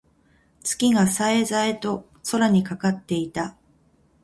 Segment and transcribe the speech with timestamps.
[0.63, 3.55] 月が冴え冴えと空にかかっていた。